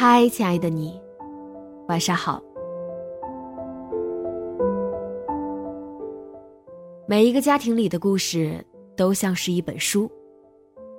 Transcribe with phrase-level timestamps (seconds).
[0.00, 0.96] 嗨，亲爱的你，
[1.88, 2.40] 晚上好。
[7.04, 8.64] 每一个家庭里的故事
[8.96, 10.08] 都像是一本书，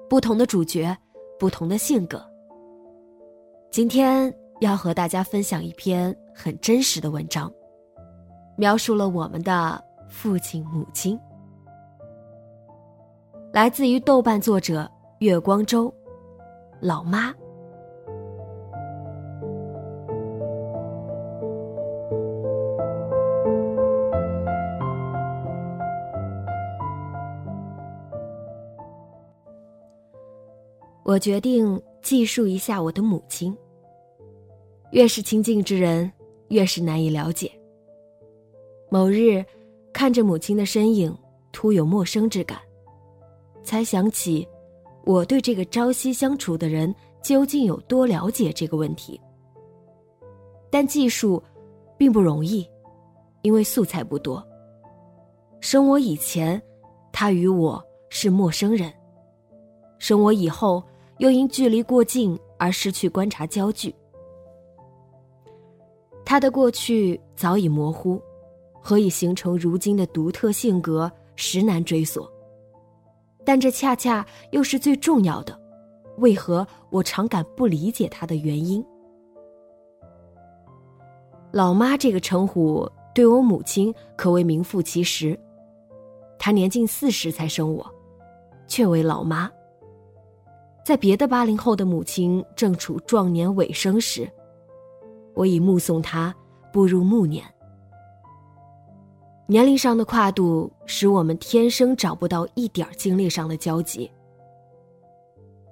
[0.10, 0.94] 不同的主角，
[1.40, 2.22] 不同的性格。
[3.72, 7.50] 今天要和大家分享一篇很真实的文章，
[8.58, 11.18] 描述了我们的父亲母亲，
[13.54, 15.90] 来自于豆瓣作者月光舟，
[16.82, 17.34] 老妈。
[31.10, 33.58] 我决定记述一下我的母亲。
[34.92, 36.12] 越是亲近之人，
[36.50, 37.52] 越是难以了解。
[38.92, 39.44] 某日，
[39.92, 41.12] 看着母亲的身影，
[41.52, 42.60] 突有陌生之感，
[43.64, 44.48] 才想起
[45.04, 46.94] 我对这个朝夕相处的人
[47.24, 49.20] 究竟有多了解这个问题。
[50.70, 51.42] 但记述
[51.98, 52.70] 并不容易，
[53.42, 54.48] 因为素材不多。
[55.60, 56.62] 生我以前，
[57.12, 58.92] 他与我是陌生人；
[59.98, 60.84] 生我以后。
[61.20, 63.94] 又因距离过近而失去观察焦距，
[66.26, 68.22] 他的过去早已模糊，
[68.82, 72.30] 何以形成如今的独特性格，实难追索。
[73.46, 75.60] 但这恰恰又是最重要的，
[76.20, 78.84] 为何我常感不理解他的原因？
[81.52, 85.38] 老妈这个称呼对我母亲可谓名副其实，
[86.38, 87.86] 她年近四十才生我，
[88.68, 89.52] 却为老妈。
[90.84, 94.28] 在别的八零后的母亲正处壮年尾声时，
[95.36, 96.34] 我已目送她
[96.74, 97.44] 步入暮年。
[99.46, 104.10] 年龄上的跨度使我们天生找不到一点经历上的交集。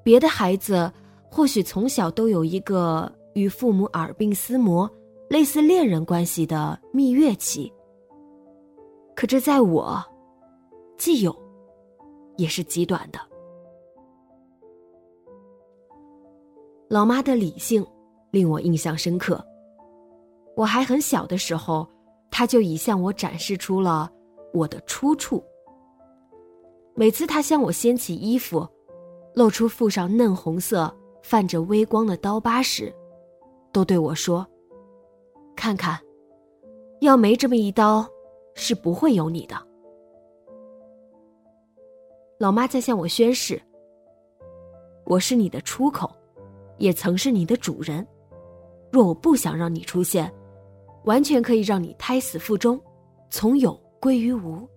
[0.04, 0.92] 别的孩子
[1.30, 4.90] 或许从小都有一个与父母耳鬓厮磨、
[5.30, 7.72] 类似恋人关系的蜜月期，
[9.16, 10.04] 可这在我，
[10.98, 11.36] 既有，
[12.38, 13.20] 也是极短的。
[16.90, 17.86] 老妈的理性
[18.32, 19.44] 令我印象深刻。
[20.56, 21.88] 我还很小的时候，
[22.32, 24.10] 她就已向我展示出了
[24.54, 25.44] 我的出处。
[26.96, 28.68] 每次她向我掀起衣服，
[29.36, 32.94] 露出腹上嫩红色、泛着微光的刀疤时，
[33.72, 34.48] 都对我说
[35.56, 36.00] ：“看看，
[37.02, 38.08] 要没这么一刀，
[38.56, 39.56] 是不会有你的。”
[42.40, 43.62] 老妈在向我宣誓
[45.06, 46.10] ：“我是你的出口。”
[46.78, 48.06] 也曾是你的主人，
[48.92, 50.32] 若我不想让你出现，
[51.06, 52.80] 完全可以让你胎死腹中，
[53.30, 54.68] 从有归于无。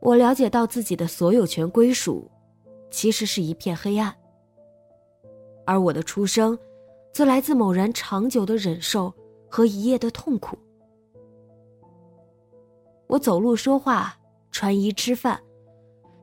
[0.00, 2.30] 我了解到自己的所有权归属，
[2.90, 4.14] 其实是一片黑暗，
[5.66, 6.58] 而我的出生，
[7.12, 9.12] 则来自某人长久的忍受
[9.48, 10.56] 和一夜的痛苦。
[13.06, 14.16] 我走路、说话、
[14.50, 15.40] 穿衣、吃饭、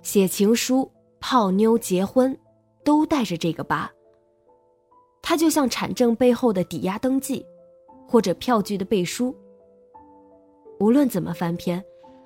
[0.01, 0.89] 写情书。
[1.27, 2.37] 泡妞、结婚，
[2.83, 3.91] 都带着这个疤。
[5.23, 7.43] 它就像产证背后的抵押登记，
[8.07, 9.35] 或者票据的背书。
[10.79, 11.83] 无论怎么翻篇，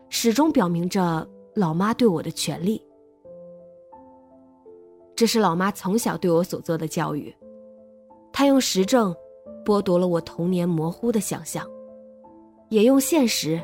[0.10, 1.26] 始终表明着
[1.56, 2.86] 老妈对我的权利。
[5.16, 7.34] 这是老妈从小对我所做的教育，
[8.34, 9.16] 她用实证
[9.64, 11.66] 剥夺了我童年模糊的想象，
[12.68, 13.62] 也用现实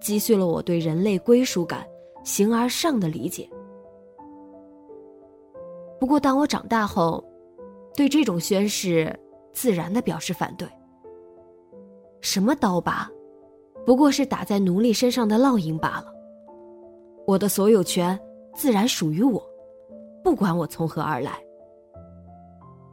[0.00, 1.86] 击碎了我对人类归属感、
[2.24, 3.48] 形而上的理解。
[6.02, 7.22] 不过，当我长大后，
[7.94, 9.16] 对这种宣誓
[9.52, 10.66] 自然的表示反对。
[12.20, 13.08] 什么刀疤，
[13.86, 16.12] 不过是打在奴隶身上的烙印罢了。
[17.24, 18.18] 我的所有权
[18.52, 19.40] 自然属于我，
[20.24, 21.38] 不管我从何而来。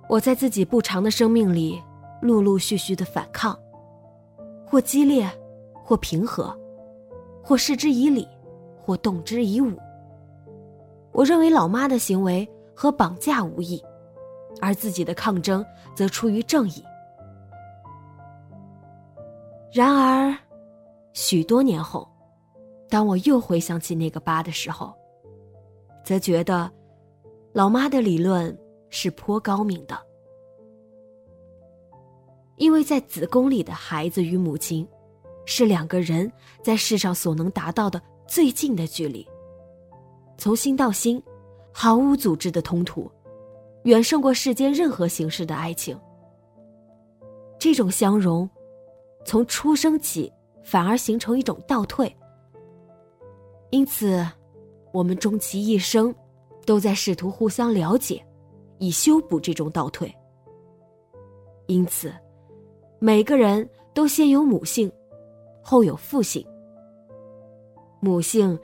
[0.07, 1.81] 我在自己不长的生命里，
[2.21, 3.57] 陆陆续续的反抗，
[4.67, 5.27] 或激烈，
[5.83, 6.56] 或平和，
[7.44, 8.27] 或视之以理，
[8.79, 9.73] 或动之以武。
[11.11, 12.47] 我认为老妈的行为
[12.81, 13.83] 和绑架无异，
[14.61, 16.81] 而自己的抗争则出于正义。
[19.69, 20.33] 然而，
[21.11, 22.07] 许多年后，
[22.87, 24.93] 当我又回想起那个疤的时候，
[26.05, 26.71] 则觉得，
[27.51, 28.57] 老妈的理论
[28.89, 29.99] 是颇高明的。
[32.55, 34.87] 因为在子宫里的孩子与母亲，
[35.45, 36.31] 是两个人
[36.63, 39.27] 在世上所能达到的最近的距离。
[40.37, 41.21] 从心到心，
[41.71, 43.10] 毫无组织的通途，
[43.83, 46.00] 远胜过世间任何形式的爱情。
[47.57, 48.50] 这种相融。
[49.25, 50.31] 从出生起，
[50.63, 52.12] 反而形成一种倒退。
[53.69, 54.25] 因此，
[54.94, 56.16] 我们终其一生，
[56.66, 58.25] 都在试图互相了解，
[58.80, 60.12] 以修补这种倒退。
[61.68, 62.12] 因此，
[62.98, 64.89] 每个人都先有母性，
[65.62, 66.44] 后有父性。
[68.00, 68.57] 母性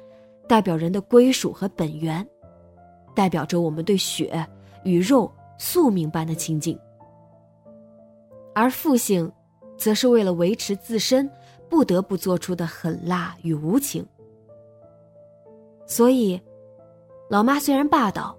[0.48, 2.26] 代表人的归属和本源，
[3.16, 4.46] 代表着我们对血
[4.84, 6.78] 与肉宿命般的亲近，
[8.54, 9.32] 而父性。
[9.78, 11.30] 则是为了维持自身，
[11.70, 14.08] 不得不做出的狠辣与无情。
[15.86, 16.42] 所以，
[17.30, 18.34] 老妈虽然霸道，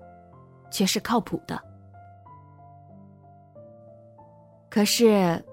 [0.71, 1.63] 却是靠谱的。
[4.71, 5.45] 可是，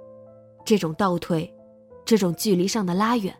[0.63, 1.53] 这种倒退，
[2.05, 3.35] 这种距离上的拉远，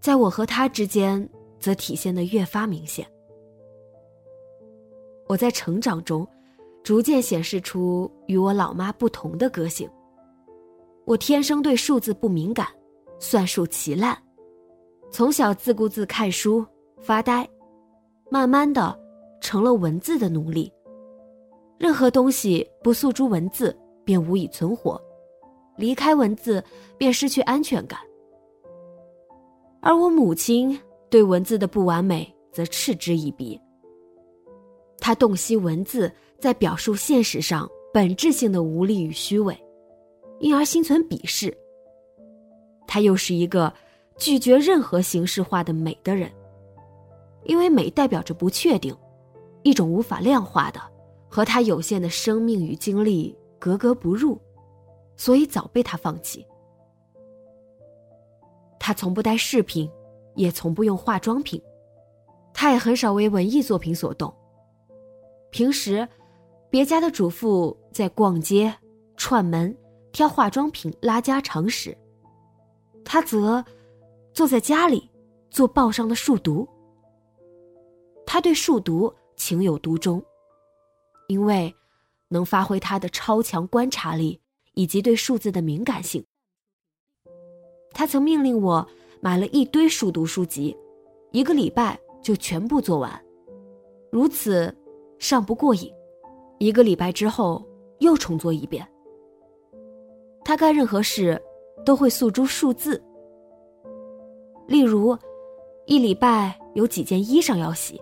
[0.00, 1.26] 在我和他之间，
[1.60, 3.06] 则体现的越发明显。
[5.28, 6.26] 我在成长中，
[6.82, 9.88] 逐渐显示出与我老妈不同的个性。
[11.04, 12.66] 我天生对数字不敏感，
[13.18, 14.16] 算术奇烂，
[15.10, 16.64] 从小自顾自看书
[17.00, 17.48] 发呆，
[18.30, 18.98] 慢慢的
[19.40, 20.72] 成了文字的奴隶。
[21.78, 24.98] 任何东西不诉诸文字，便无以存活；
[25.76, 26.64] 离开文字，
[26.96, 28.00] 便失去安全感。
[29.80, 30.78] 而我母亲
[31.08, 33.60] 对文字的不完美则嗤之以鼻。
[35.08, 39.58] 他洞悉文字在表述现实上本质性的无力与虚伪。
[40.38, 41.56] 因而心存鄙视。
[42.86, 43.72] 他又是一个
[44.18, 46.30] 拒绝任何形式化的美的人，
[47.44, 48.94] 因为美代表着不确定，
[49.62, 50.80] 一种无法量化的，
[51.26, 54.38] 和他有限的生命与经历格格不入，
[55.16, 56.46] 所以早被他放弃。
[58.78, 59.90] 他从不戴饰品，
[60.34, 61.58] 也从不用化妆品，
[62.52, 64.30] 他也很少为文艺作品所动。
[65.50, 66.06] 平时，
[66.70, 68.74] 别家的主妇在逛街、
[69.16, 69.76] 串门。
[70.10, 71.96] 挑化妆品、拉家常时，
[73.04, 73.62] 他则
[74.32, 75.08] 坐在家里
[75.50, 76.66] 做报上的数独。
[78.26, 80.20] 他对数独情有独钟，
[81.28, 81.72] 因为
[82.28, 84.40] 能发挥他的超强观察力
[84.72, 86.24] 以及对数字的敏感性。
[87.92, 88.88] 他曾命令我
[89.20, 90.74] 买了一堆数独书籍，
[91.32, 93.22] 一个礼拜就全部做完。
[94.10, 94.74] 如此
[95.18, 95.92] 尚不过瘾，
[96.58, 97.64] 一个礼拜之后
[97.98, 98.86] 又重做一遍。
[100.44, 101.40] 他干任何事，
[101.84, 103.02] 都会诉诸数字。
[104.66, 105.16] 例如，
[105.86, 108.00] 一礼拜有几件衣裳要洗，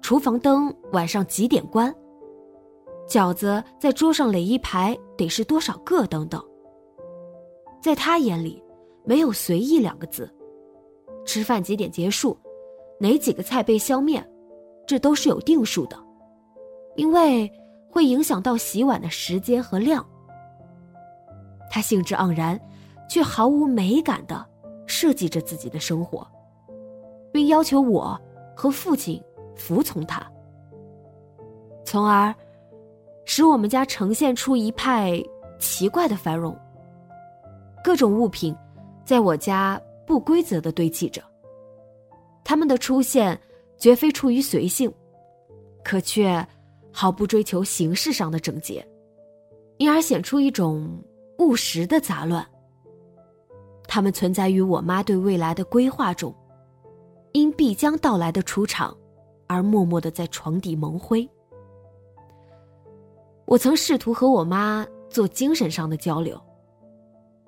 [0.00, 1.94] 厨房灯晚上几点关，
[3.06, 6.42] 饺子在桌上垒一排得是多少个等等。
[7.82, 8.62] 在他眼里，
[9.04, 10.30] 没有随意两个字。
[11.24, 12.36] 吃饭几点结束，
[12.98, 14.24] 哪几个菜被消灭，
[14.86, 15.96] 这都是有定数的，
[16.96, 17.50] 因为
[17.88, 20.04] 会影响到洗碗的时间和量。
[21.70, 22.60] 他兴致盎然，
[23.08, 24.44] 却毫无美感的
[24.86, 26.26] 设计着自己的生活，
[27.32, 28.20] 并要求我
[28.54, 29.22] 和父亲
[29.56, 30.22] 服从他，
[31.84, 32.34] 从而
[33.24, 35.22] 使我们家呈现出一派
[35.58, 36.54] 奇怪的繁荣。
[37.82, 38.54] 各种物品
[39.04, 41.22] 在我家不规则的堆砌着，
[42.44, 43.40] 它们的出现
[43.82, 44.88] 绝非出于随性，
[45.82, 46.46] 可却
[46.92, 48.86] 毫不追求形式上的整洁，
[49.78, 51.02] 因而显出一种。
[51.38, 52.46] 务实的杂乱，
[53.88, 56.32] 它们存在于我妈对未来的规划中，
[57.32, 58.96] 因必将到来的出场
[59.48, 61.28] 而默默的在床底蒙灰。
[63.46, 66.40] 我曾试图和我妈做精神上的交流，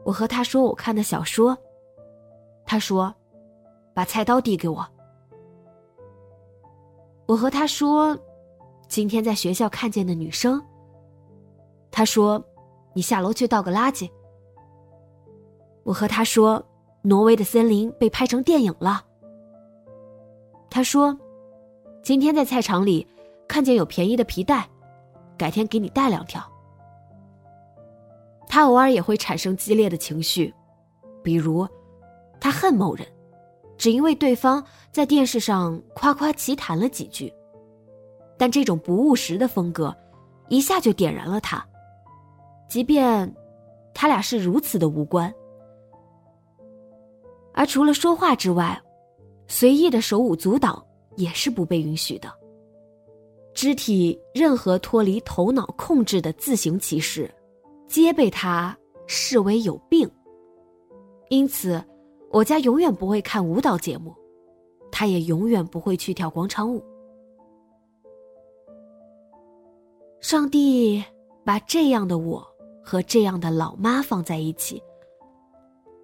[0.02, 1.56] 我和她说我看的小说，
[2.64, 3.14] 她说
[3.94, 4.84] ：“把菜刀递给我。”
[7.26, 8.18] 我和他说
[8.88, 10.62] ：“今天在学校看见的女生。”
[11.90, 12.44] 他说。
[12.96, 14.08] 你下楼去倒个垃圾。
[15.82, 16.64] 我和他说，
[17.02, 19.04] 挪威的森林被拍成电影了。
[20.70, 21.18] 他说，
[22.00, 23.04] 今天在菜场里
[23.48, 24.70] 看见有便宜的皮带，
[25.36, 26.40] 改天给你带两条。
[28.46, 30.54] 他偶尔也会产生激烈的情绪，
[31.20, 31.66] 比如，
[32.40, 33.04] 他恨某人，
[33.76, 37.32] 只因为对方在电视上夸夸其谈了几句。
[38.36, 39.94] 但这种不务实的风格，
[40.48, 41.64] 一下就点燃了他。
[42.68, 43.32] 即便
[43.94, 45.32] 他俩是如此的无关，
[47.52, 48.80] 而除了说话之外，
[49.46, 50.84] 随意的手舞足蹈
[51.16, 52.28] 也是不被允许的。
[53.52, 57.32] 肢体任何脱离头脑控制的自行其事，
[57.86, 58.76] 皆被他
[59.06, 60.10] 视为有病。
[61.28, 61.80] 因此，
[62.34, 64.12] 我家永远不会看舞蹈节目，
[64.90, 66.82] 他也永远不会去跳广场舞。
[70.18, 71.00] 上帝
[71.44, 72.44] 把这样的我
[72.82, 74.82] 和这样的老妈放在一起，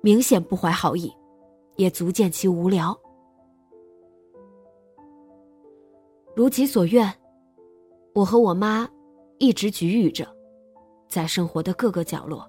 [0.02, 1.12] 明显不怀好意，
[1.74, 2.96] 也足见其无聊。
[6.36, 7.12] 如其所愿。
[8.12, 8.88] 我和我妈
[9.38, 10.26] 一直给予着，
[11.08, 12.48] 在生活的各个角落。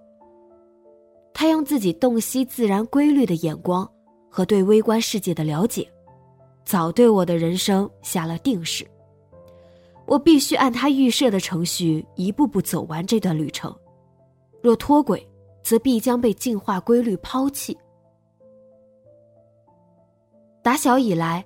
[1.41, 3.91] 他用自己洞悉自然规律的眼光
[4.29, 5.91] 和对微观世界的了解，
[6.63, 8.88] 早对我的人生下了定式。
[10.05, 13.75] 我必须按他预设的程序一步步走完这段旅程，
[14.62, 15.27] 若脱轨，
[15.63, 17.75] 则必将被进化规律抛弃。
[20.62, 21.43] 打小以来，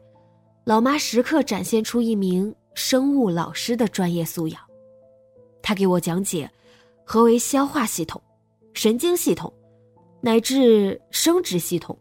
[0.66, 2.54] 老妈时刻展现出一名。
[2.74, 4.62] 生物老师的专业素养，
[5.62, 6.52] 他给我讲解
[7.06, 8.22] 何为消化系统、
[8.74, 9.54] 神经系统，
[10.26, 11.96] 乃至生殖系统。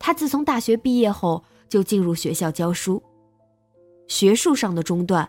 [0.00, 3.00] 他自从大学毕业后就进入学校教书，
[4.08, 5.28] 学术上的中断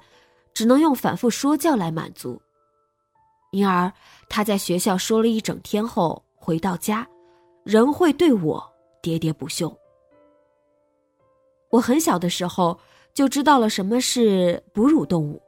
[0.51, 2.41] 只能用反复说教来满足，
[3.51, 3.93] 因而
[4.27, 7.07] 他在学校说了一整天后回到家，
[7.63, 9.71] 仍会对我喋喋不休。
[11.69, 12.75] 我很小的时候。
[13.13, 15.39] 就知道了什么是哺乳动物，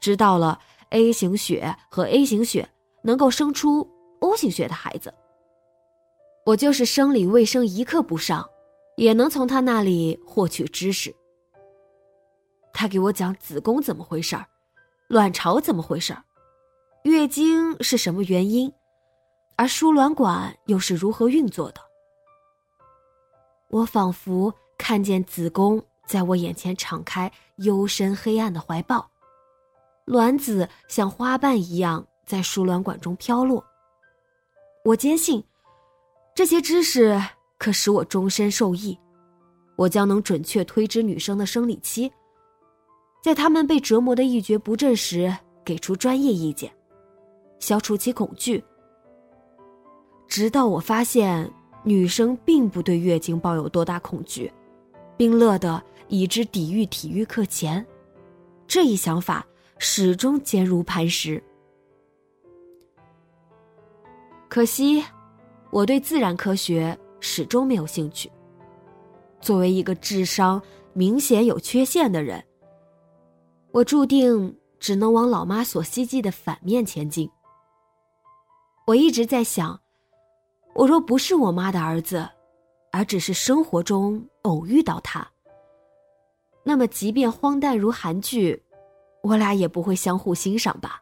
[0.00, 0.58] 知道了
[0.88, 2.66] A 型血和 A 型血
[3.02, 3.86] 能够生出
[4.20, 5.12] O 型血的孩子。
[6.44, 8.48] 我就是生理卫生一课不上，
[8.96, 11.14] 也能从他那里获取知识。
[12.72, 14.46] 他给我讲子宫怎么回事儿，
[15.08, 16.22] 卵巢怎么回事儿，
[17.02, 18.72] 月经是什么原因，
[19.56, 21.80] 而输卵管又是如何运作的。
[23.70, 25.82] 我仿佛看见子宫。
[26.06, 29.10] 在我眼前敞开幽深黑暗的怀抱，
[30.06, 33.62] 卵子像花瓣一样在输卵管中飘落。
[34.88, 35.44] 我坚信，
[36.34, 37.22] 这些知识
[37.58, 38.98] 可使我终身受益。
[39.76, 42.10] 我将能准确推知女生的生理期，
[43.22, 45.30] 在她们被折磨的一蹶不振时，
[45.62, 46.72] 给出专业意见，
[47.58, 48.64] 消除其恐惧。
[50.26, 51.50] 直到我发现
[51.84, 54.50] 女生并不对月经抱有多大恐惧，
[55.18, 55.82] 并乐得。
[56.10, 57.86] 以之抵御体育课前，
[58.66, 61.42] 这一想法始终坚如磐石。
[64.58, 65.04] 可惜，
[65.70, 68.28] 我对自然科学始终没有兴趣。
[69.40, 70.60] 作为一个智商
[70.94, 72.44] 明显有缺陷的人，
[73.70, 77.30] 我注定只能往老妈所希冀的反面前进。
[78.88, 79.80] 我一直在想，
[80.74, 82.28] 我若不是我妈的儿子，
[82.90, 85.24] 而只是生活中偶遇到她。
[86.64, 88.60] 那么，即便荒诞如韩剧，
[89.22, 91.00] 我俩也不会相互欣赏吧？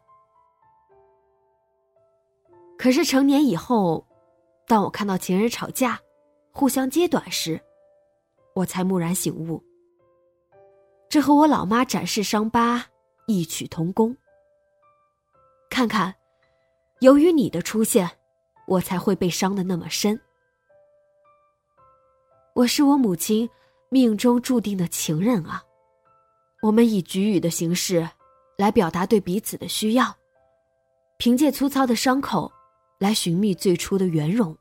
[2.87, 4.07] 可是成年以后，
[4.64, 6.00] 当我看到情人吵架、
[6.52, 7.61] 互相揭短时，
[8.55, 9.61] 我才蓦然醒悟，
[11.09, 12.87] 这和我老妈展示伤疤
[13.26, 14.16] 异曲同工。
[15.69, 16.14] 看看，
[17.00, 18.09] 由于你的出现，
[18.69, 20.16] 我才会被伤的那么深。
[22.55, 23.50] 我是我母亲。
[23.88, 25.61] 命中注定的情人啊，
[26.62, 28.09] 我们以给予的形式
[28.57, 30.16] 来表达对彼此的需要，
[31.16, 32.52] 凭借粗糙的伤口
[32.99, 34.57] 来寻觅最初的圆融。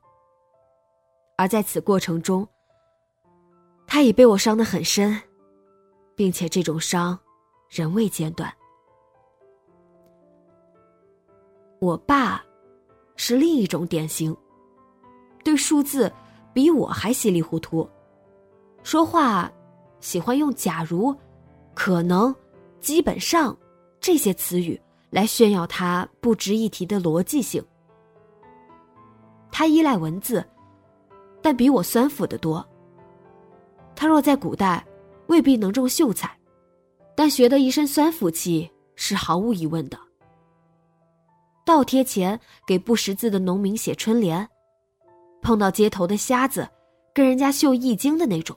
[1.36, 2.46] 而在此过程中，
[3.86, 5.20] 他已被我伤得很深，
[6.14, 7.18] 并且这种伤
[7.68, 8.52] 仍未间断。
[11.78, 12.42] 我爸
[13.16, 14.34] 是另一种典型，
[15.44, 16.10] 对数字
[16.54, 17.88] 比我还稀里糊涂。
[18.82, 19.52] 说话，
[20.00, 21.14] 喜欢用“假如
[21.74, 22.34] ”“可能
[22.80, 23.56] ”“基本上”
[24.00, 27.62] 这些词语来炫耀他不值一提的逻辑性。
[29.50, 30.44] 他依赖文字，
[31.40, 32.66] 但比我酸腐的多。
[33.94, 34.86] 他若在古代，
[35.28, 36.38] 未必能中秀才，
[37.14, 39.98] 但学得一身酸腐气是毫无疑问的。
[41.64, 44.48] 倒贴钱给不识字的农民写春联，
[45.42, 46.68] 碰到街头的瞎子，
[47.14, 48.56] 跟人家秀易经的那种。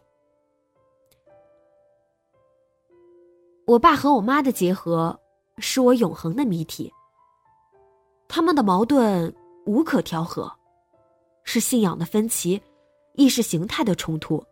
[3.66, 5.18] 我爸和我妈的结合
[5.60, 6.92] 是我永恒的谜题。
[8.28, 9.34] 他们的矛盾
[9.66, 10.52] 无可调和，
[11.44, 12.62] 是信仰的分歧，
[13.14, 14.44] 意识形态的冲突。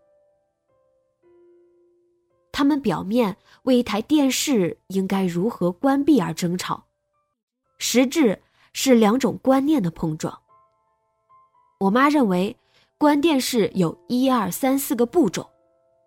[2.51, 6.83] 他们表面为一台电视应该如何关闭而争吵，
[7.77, 8.41] 实质
[8.73, 10.35] 是两种观念的碰撞。
[11.79, 12.55] 我妈认为，
[12.97, 15.47] 关电视有一二三四个步骤。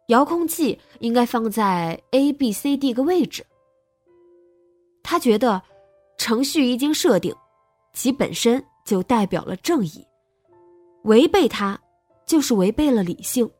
[0.09, 3.47] 遥控器应该放在 A、B、C、D 个位置。
[5.05, 5.63] 他觉得，
[6.19, 7.33] 程序一经设定，
[7.93, 10.05] 其本身就代表了正义，
[11.05, 11.81] 违背它，
[12.27, 13.51] 就是违背了理性。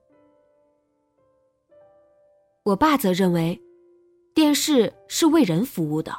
[2.63, 3.61] 我爸则认为，
[4.35, 6.15] 电视是为人服务的，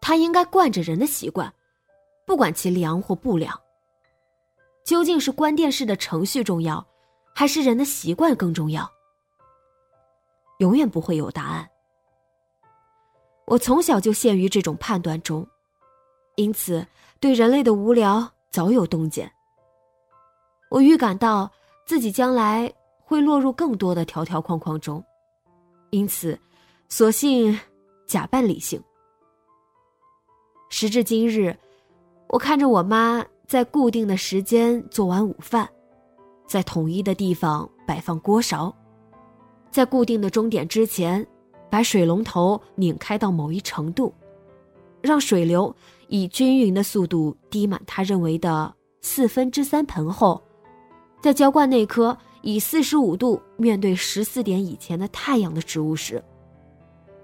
[0.00, 1.52] 它应该惯着人的习惯，
[2.24, 3.60] 不管其良或不良。
[4.84, 6.86] 究竟是关电视的程序重要，
[7.34, 8.88] 还是人的习惯更重要？
[10.58, 11.68] 永远不会有答案。
[13.46, 15.46] 我从小就陷于这种判断中，
[16.36, 16.86] 因此
[17.18, 19.30] 对人类的无聊早有洞见。
[20.72, 21.50] 我预感到
[21.84, 22.72] 自己将来
[23.04, 25.04] 会落入更多的条条框框中，
[25.90, 26.38] 因此，
[26.88, 27.54] 索性
[28.06, 28.82] 假扮理性。
[30.70, 31.54] 时至今日，
[32.26, 35.68] 我看着我妈在固定的时间做完午饭，
[36.46, 38.74] 在统一的地方摆放锅勺。
[39.70, 41.26] 在固定的终点之前，
[41.68, 44.10] 把水龙头拧开到某一程度，
[45.02, 45.74] 让水流
[46.08, 50.42] 以均匀的速度滴满他认为的四分之三盆后，
[51.22, 56.22] 在浇灌那棵以四十五度面对十四点以前的太阳的植物时，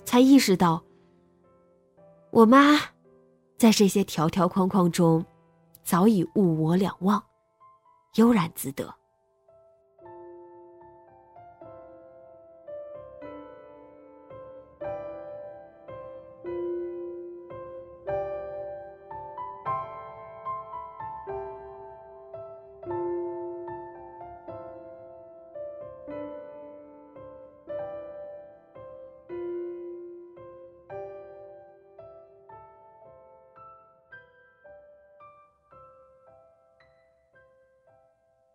[0.05, 0.81] 才意识到，
[2.31, 2.79] 我妈
[3.59, 5.27] 在这些条条框框中
[5.83, 7.21] 早已物我两忘，
[8.15, 8.95] 悠然自得。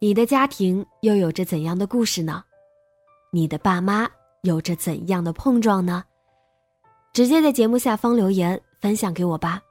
[0.04, 2.44] 你的家庭又有着怎样的故事呢？
[3.32, 4.06] 你的爸妈
[4.42, 6.04] 有着怎样的碰撞呢？
[7.14, 9.62] 直接在节目下方留言分享给我吧。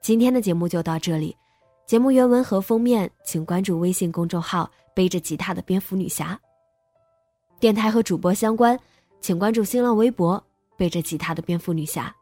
[0.00, 1.36] 今天的节目就到这里，
[1.86, 6.36] 节目原文和封面请关注微信公众号“背着吉他的蝙蝠女侠”。
[7.60, 8.76] 电台和主播相关，
[9.20, 10.44] 请关注新浪微博
[10.76, 12.12] “背着吉他的蝙蝠女侠”。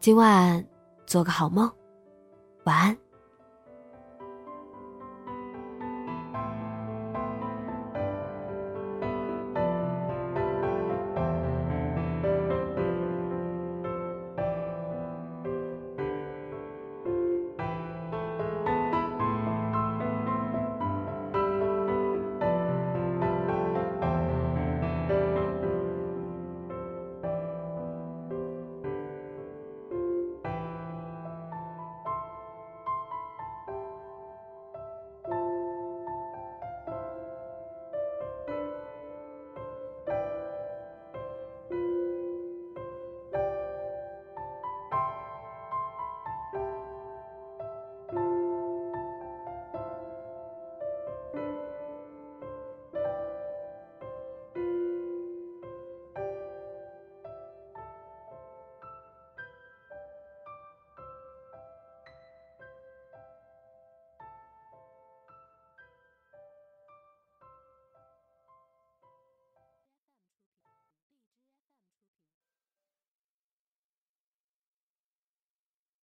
[0.00, 0.66] 今晚
[1.06, 1.70] 做个好梦，
[2.64, 3.03] 晚安。